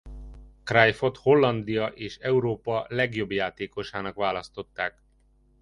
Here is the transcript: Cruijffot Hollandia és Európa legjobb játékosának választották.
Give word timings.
Cruijffot 0.63 1.17
Hollandia 1.17 1.87
és 1.93 2.17
Európa 2.17 2.85
legjobb 2.89 3.31
játékosának 3.31 4.15
választották. 4.15 5.03